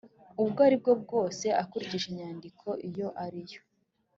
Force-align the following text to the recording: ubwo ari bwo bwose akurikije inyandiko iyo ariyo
ubwo 0.41 0.59
ari 0.67 0.75
bwo 0.81 0.93
bwose 1.03 1.45
akurikije 1.63 2.05
inyandiko 2.11 2.67
iyo 2.87 3.07
ariyo 3.23 3.61